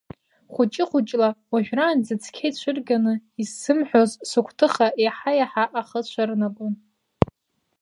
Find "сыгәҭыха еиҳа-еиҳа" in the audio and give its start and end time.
4.29-5.65